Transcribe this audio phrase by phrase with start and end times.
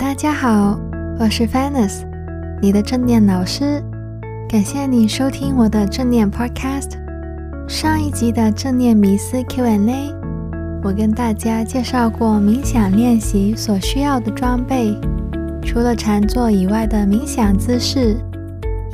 [0.00, 0.80] 大家好，
[1.18, 2.06] 我是 Fennis，
[2.62, 3.84] 你的正念老师。
[4.48, 6.92] 感谢你收听我的正念 Podcast。
[7.68, 10.10] 上一集的正念迷思 Q&A，
[10.82, 14.98] 我跟大家介绍过冥想练习所需要的装备，
[15.62, 18.16] 除了禅坐以外的冥想姿势，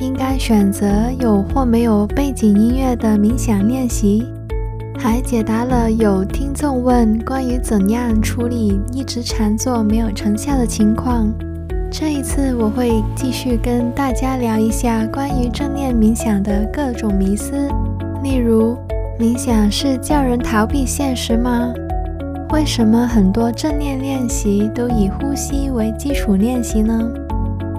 [0.01, 4.27] 应该选择有或没有背景音乐的冥想练习，
[4.97, 11.31] 还解答了有听众问关于怎样处理一直禅坐没有成效的情况。
[11.89, 17.69] 这一次我会继续跟大家聊一下关于正念冥想的各种迷思，
[18.23, 18.75] 例如
[19.19, 21.71] 冥想是叫人逃避现实吗？
[22.51, 26.99] 为什么很多正念练习都以呼吸为基础练习呢？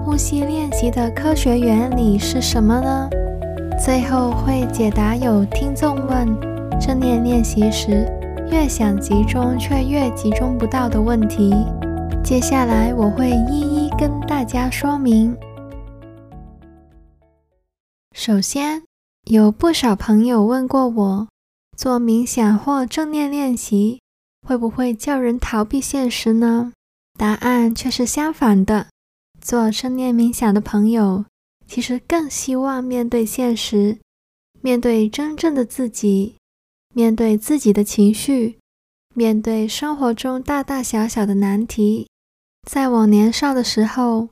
[0.03, 3.09] 呼吸练习的科学原理是什么呢？
[3.77, 6.48] 最后会解答有听众问
[6.79, 8.07] 正念练习时
[8.49, 11.53] 越想集中却越集中不到的问题。
[12.23, 15.35] 接下来我会一一跟大家说明。
[18.13, 18.81] 首先，
[19.25, 21.27] 有不少朋友问过我，
[21.77, 24.01] 做冥想或正念练习
[24.47, 26.71] 会不会叫人逃避现实呢？
[27.17, 28.87] 答案却是相反的。
[29.41, 31.25] 做正念冥想的朋友，
[31.67, 33.97] 其实更希望面对现实，
[34.61, 36.35] 面对真正的自己，
[36.93, 38.57] 面对自己的情绪，
[39.13, 42.07] 面对生活中大大小小的难题。
[42.67, 44.29] 在我年少的时候，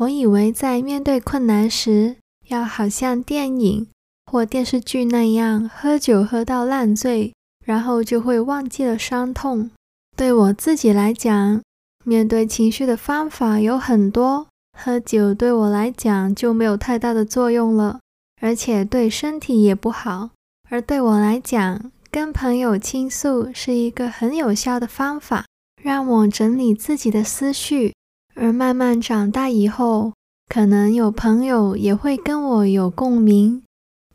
[0.00, 2.16] 我以为在面对困难时，
[2.48, 3.86] 要好像电影
[4.30, 7.32] 或电视剧那样喝酒喝到烂醉，
[7.64, 9.70] 然后就会忘记了伤痛。
[10.16, 11.60] 对我自己来讲，
[12.04, 18.00] 面对情绪的方法有很多，喝酒对我来讲就没有太大的作用了，
[18.40, 20.30] 而且对身体也不好。
[20.70, 25.44] 而对我来讲，跟朋友倾诉是一个很有效的方法。
[25.80, 27.94] 让我整理自己的思绪，
[28.34, 30.12] 而慢慢长大以后，
[30.48, 33.62] 可能有朋友也会跟我有共鸣，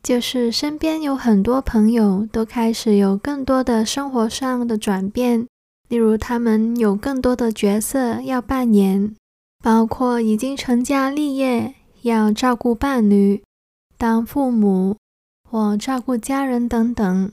[0.03, 5.47] 就是身边有很多朋友都开始有更多的生活上的转变，
[5.88, 9.16] 例如他们有更多的角色要扮演，
[9.63, 13.41] 包括已经成家立业，要照顾伴侣、
[13.97, 14.97] 当父母
[15.50, 17.31] 或照顾家人等等。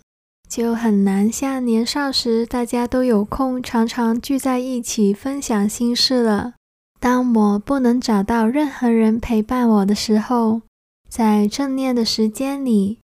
[0.50, 6.54] 就很难像年少时大家都有空，常常聚在一起分享心事了。
[6.98, 10.62] 当我不能找到任何人陪伴我的时候，
[11.08, 12.98] 在正念的时间里，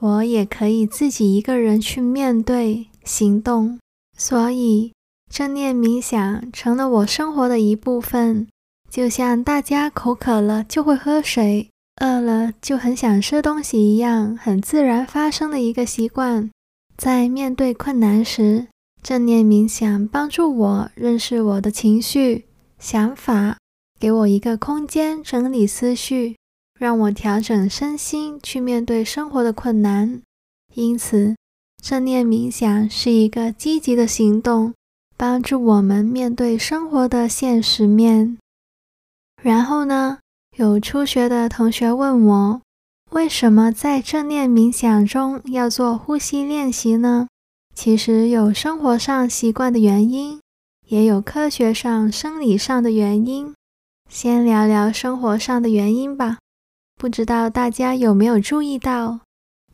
[0.00, 3.78] 我也可以自己一个人去面对行动。
[4.16, 4.92] 所以，
[5.32, 8.48] 正念冥想成了我生活的一部分，
[8.90, 11.70] 就像大家口渴了就会喝水，
[12.02, 16.50] 饿了就很想吃东西一样，很自然发生的一个习惯。
[16.98, 18.66] 在面对困难时，
[19.00, 22.46] 正念冥想帮助我认识我的情绪、
[22.80, 23.56] 想法，
[24.00, 26.36] 给我一个空间整理思绪，
[26.76, 30.20] 让我调整身心去面对生活的困难。
[30.74, 31.36] 因此，
[31.80, 34.74] 正念冥想是一个积极的行动，
[35.16, 38.36] 帮助我们面对生活的现实面。
[39.40, 40.18] 然后呢，
[40.56, 42.60] 有初学的同学问我，
[43.10, 47.26] 为什么在正念冥想中要做呼吸练习呢？
[47.74, 50.40] 其实有生活上习惯的原因，
[50.88, 53.54] 也有科学上、生理上的原因。
[54.10, 56.38] 先聊聊生活上的原因吧。
[56.96, 59.20] 不知道大家有没有注意到，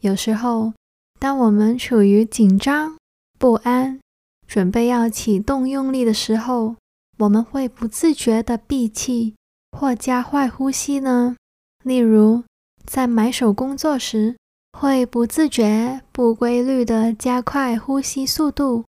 [0.00, 0.72] 有时候
[1.18, 2.96] 当我们处于紧张、
[3.38, 3.98] 不安、
[4.46, 6.76] 准备要启动用力的时候，
[7.18, 9.34] 我们会不自觉地闭气
[9.72, 11.36] 或加快呼吸呢？
[11.82, 12.44] 例如，
[12.86, 14.36] 在埋手工作时，
[14.78, 18.84] 会不自觉、不规律地加快呼吸速度；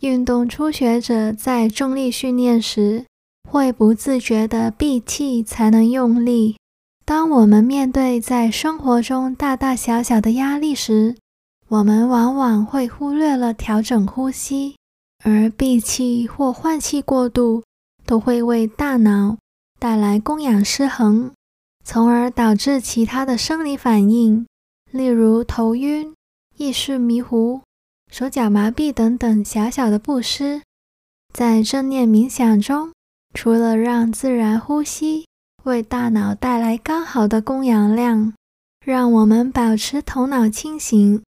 [0.00, 3.04] 运动初学者在重力训练时，
[3.48, 6.56] 会不自觉地闭气才能用力。
[7.04, 11.16] 当我们面对在生活中大大小小的压力时，
[11.68, 14.76] 我们往往会忽略了调整呼吸，
[15.22, 17.62] 而闭气或换气过度，
[18.06, 19.36] 都会为大脑
[19.78, 21.32] 带来供氧失衡。
[21.84, 24.46] 从而导致其他的生理反应，
[24.90, 26.14] 例如头晕、
[26.56, 27.60] 意识迷糊、
[28.10, 30.62] 手脚麻痹等等小小的不适。
[31.32, 32.92] 在正念冥想中，
[33.34, 35.26] 除了让自然呼吸
[35.64, 38.32] 为大脑带来刚好的供氧量，
[38.84, 41.22] 让我们保持头脑清醒，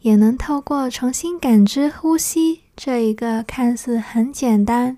[0.00, 4.96] 也能透过重新感知呼吸这一个看似很简单，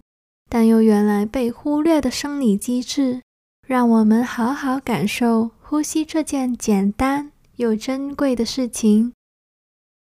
[0.48, 3.22] 但又原来被忽略的生理机制。
[3.70, 9.12] 让我们好好感受呼吸这件简单又珍贵的事情。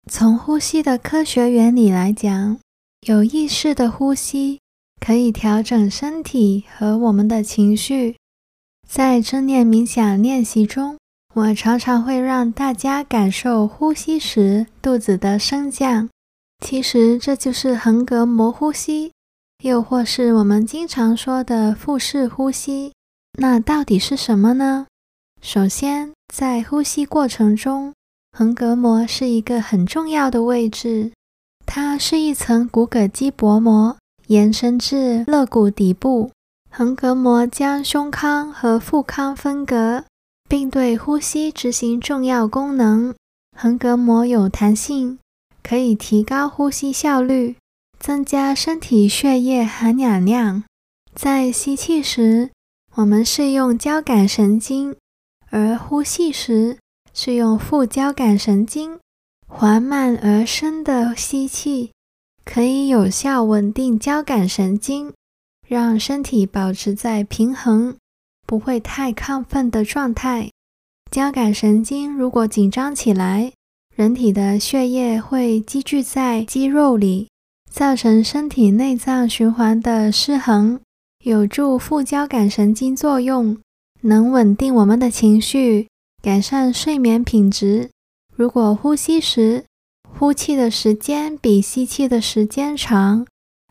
[0.07, 2.59] 从呼吸的科学原理来讲，
[3.07, 4.61] 有意识的呼吸
[5.01, 8.17] 可以调整身体和我们的情绪。
[8.87, 10.99] 在正念冥想练习中，
[11.33, 16.11] 我常常会让大家感受呼吸时肚子的升降。
[16.63, 19.13] 其实这就是横膈膜呼吸，
[19.63, 22.93] 又或是我们经常说的腹式呼吸。
[23.37, 24.87] 那到底是什么呢？
[25.43, 27.93] 首先，在呼吸过程中，
[28.33, 31.13] 横膈膜是一个很重要的位置，
[31.67, 33.97] 它是一层骨骼肌薄膜，
[34.29, 36.31] 延伸至肋骨底部。
[36.71, 40.05] 横膈膜将胸腔和腹腔分隔，
[40.49, 43.15] 并对呼吸执行重要功能。
[43.57, 45.19] 横膈膜有弹性，
[45.63, 47.57] 可以提高呼吸效率，
[47.99, 50.65] 增加身体血液含氧量。
[51.15, 52.51] 在吸气时，
[52.97, 54.95] 我们是用交感神经，
[55.51, 56.79] 而呼气时
[57.13, 59.01] 是用副交感神经。
[59.49, 61.91] 缓慢而深的吸气，
[62.45, 65.13] 可以有效稳定交感神经。
[65.67, 67.97] 让身体保持在平衡，
[68.47, 70.51] 不会太亢奋的状态。
[71.11, 73.53] 交感神经如果紧张起来，
[73.97, 77.29] 人体的血液会积聚在肌肉里，
[77.69, 80.81] 造成身体内脏循环的失衡。
[81.25, 83.57] 有助副交感神经作用，
[84.03, 85.89] 能稳定我们的情绪，
[86.23, 87.89] 改善睡眠品质。
[88.37, 89.65] 如果呼吸时，
[90.19, 93.27] 呼气的时间比吸气的时间长。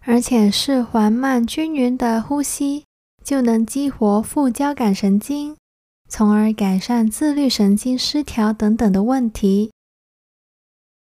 [0.05, 2.83] 而且是缓慢均匀的呼吸，
[3.23, 5.55] 就能激活副交感神经，
[6.09, 9.71] 从而改善自律神经失调等等的问题。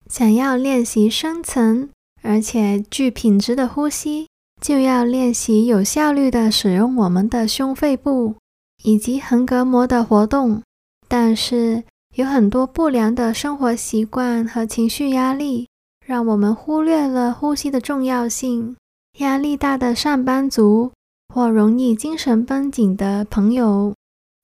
[0.07, 1.89] 想要练习深层
[2.21, 4.27] 而且具品质的呼吸，
[4.61, 8.35] 就要练习有效率的使用我们的胸肺部
[8.83, 10.61] 以及横膈膜的活动。
[11.07, 11.83] 但是
[12.15, 15.67] 有很多不良的生活习惯和情绪压力，
[16.05, 18.77] 让我们忽略了呼吸的重要性。
[19.17, 20.91] 压力大的上班族
[21.33, 23.93] 或容易精神绷紧的朋友，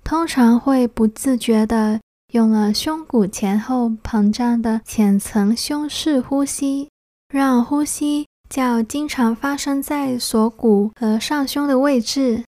[0.04, 2.02] 通常会不自觉地
[2.34, 6.90] 用了胸骨前后膨胀的浅层胸式呼吸，
[7.30, 12.44] 让呼吸较经常发生在锁骨和上胸的位置，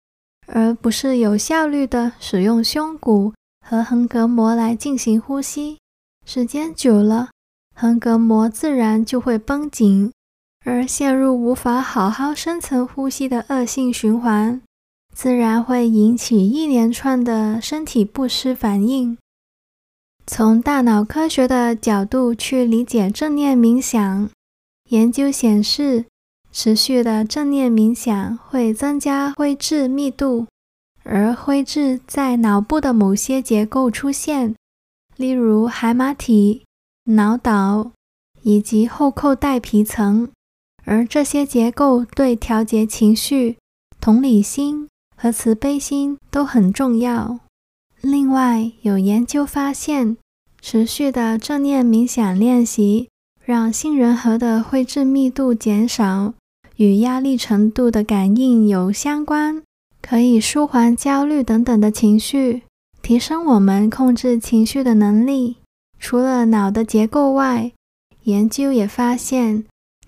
[0.46, 3.32] 而不是有效率地使用胸骨
[3.64, 5.78] 和横膈膜来进行呼吸。
[6.26, 7.30] 时间久了，
[7.74, 10.12] 横膈膜自然就会绷紧。
[10.66, 14.62] 而陷入无法好好深层呼吸的恶性循环，
[15.14, 19.18] 自然会引起一连串的身体不适反应。
[20.26, 24.30] 从大脑科学的角度去理解正念冥想，
[24.90, 26.04] 研究显示，
[26.52, 30.46] 持续的正念冥想会增加灰质密度，
[31.02, 34.54] 而灰质在脑部的某些结构出现，
[35.16, 36.64] 例如海马体、
[37.04, 37.92] 脑岛
[38.42, 40.28] 以及后扣带皮层。
[40.86, 43.56] 而这些结构对调节情绪、
[44.00, 44.86] 同理心
[45.16, 47.40] 和慈悲心都很重要。
[48.02, 50.18] 另外，有研究发现，
[50.60, 53.08] 持续的正念冥想练习
[53.46, 56.32] 让杏仁核的灰质密度减少，
[56.76, 59.62] 与压力程度的感应有相关，
[60.00, 62.62] 可以舒缓焦虑等等的情绪，
[63.02, 65.56] 提升我们控制情绪的能力。
[66.00, 67.70] 除了脑的结构外，
[68.22, 69.64] 研究也发现，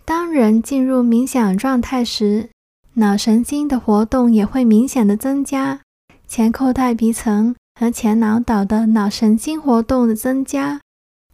[0.06, 2.48] 当人进入冥想状态时，
[2.94, 5.80] 脑神经的活动也会明显的增加。
[6.26, 10.80] 前扣带皮层和前脑岛的脑神经活动的增加，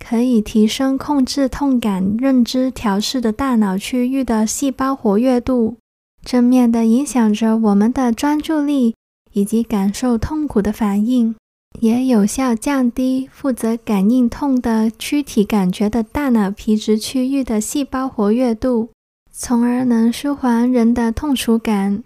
[0.05, 5.77] 可以提升控制痛感、认知调试的大脑区域的细胞活跃度，
[6.25, 8.97] 正面的影响着我们的专注力
[9.33, 11.35] 以及感受痛苦的反应。
[11.81, 18.91] 也有效降低负责感应痛的躯体感觉的大脑皮质区域的细胞活跃度，
[19.33, 22.03] 从而能舒缓人的痛楚感。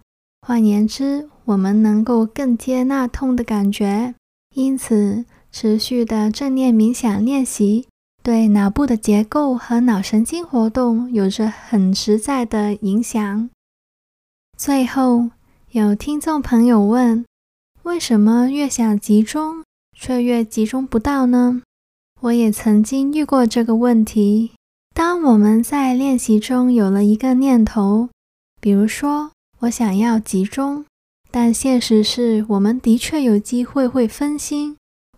[0.47, 4.15] 换言之，我们能够更接纳痛的感觉。
[4.55, 5.25] 因此，
[5.59, 7.89] 持续的正念冥想练习
[8.23, 13.49] 对脑部的结构和脑神经活动有着很实在的影响。
[14.59, 15.31] 最后，
[15.71, 17.25] 有听众朋友问。
[17.85, 19.65] 为什么越想集中，
[19.97, 21.63] 却越集中不到呢？
[22.21, 24.53] 我也曾经遇过这个问题。
[24.95, 28.11] 当我们在练习中有了一个念头，
[28.61, 30.85] 比如说我想要集中，
[31.31, 34.77] 但现实是我们的确有机会会分心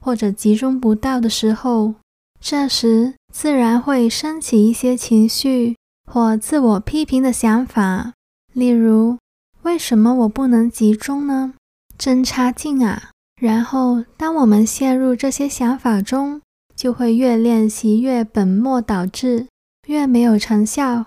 [0.09, 1.97] 或者集中不到的时候，
[2.41, 5.77] 这时自然会升起一些情绪
[6.11, 8.15] 或自我批评的想法，
[8.55, 9.19] 例如：
[9.65, 11.53] 为什么我不能集中呢？
[11.99, 13.11] 真差劲啊！
[13.39, 16.41] 然后，当我们陷入这些想法中，
[16.75, 19.47] 就会越练习越本末倒置，
[19.89, 21.05] 越没有成效。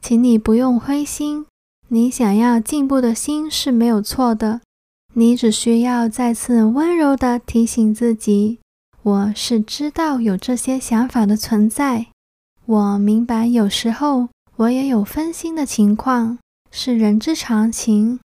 [0.00, 1.46] 请你不用灰心，
[1.88, 4.60] 你想要进步的心是没有错的。
[5.14, 8.60] 你只需要再次温柔地提醒自己：
[9.02, 12.06] 我是知道有这些想法的存在。
[12.64, 16.38] 我明白有时候我也有分心的情况，
[16.70, 18.20] 是人之常情。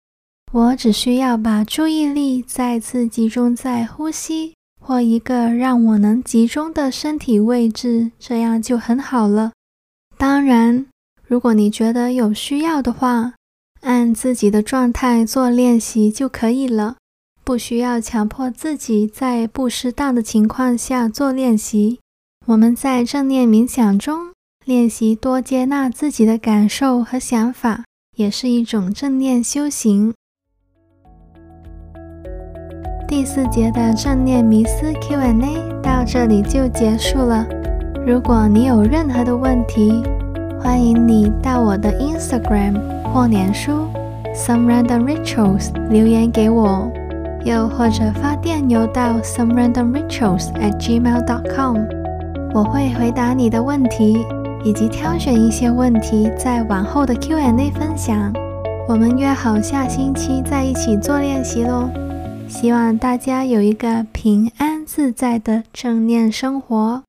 [0.51, 9.51] 我只需要把注意力再次集中在呼吸或一个让我能集中的身体位置，这样就很好了。
[10.17, 10.85] 当然，
[11.27, 13.33] 如果你觉得有需要的话，
[13.85, 16.95] 按自己的状态做练习就可以了，
[17.43, 21.99] 不需要强迫自己在不适当的情况下做练习。
[22.47, 24.31] 我们在正念冥想中
[24.65, 27.83] 练习多接纳自己的感受和想法，
[28.17, 30.15] 也是一种正念修行。
[33.07, 37.47] 第四节的正念迷思 Q&A 到这里就结束了。
[38.03, 40.01] 如果你有任何的问题，
[40.59, 42.73] 欢迎你到我的 Instagram
[43.15, 43.88] 或脸书
[44.36, 46.91] Some Random Rituals 留言给我，
[47.45, 51.77] 又或者发电邮到 Some Random Rituals at gmail dot com，
[52.53, 54.17] 我会回答你的问题，
[54.65, 58.34] 以及挑选一些问题在往后的 Q&A 分享。
[58.86, 61.89] 我们约好下星期再一起做练习喽！
[62.50, 67.01] 希望大家有一个平安自在的正念生活。